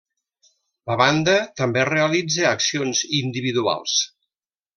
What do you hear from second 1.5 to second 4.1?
també realitza accions individuals.